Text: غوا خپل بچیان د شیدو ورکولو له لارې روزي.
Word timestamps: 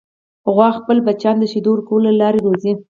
غوا 0.53 0.69
خپل 0.77 0.97
بچیان 1.05 1.35
د 1.39 1.43
شیدو 1.51 1.69
ورکولو 1.73 2.05
له 2.07 2.13
لارې 2.21 2.39
روزي. 2.45 2.73